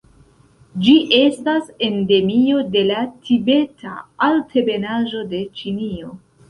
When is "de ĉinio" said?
5.37-6.15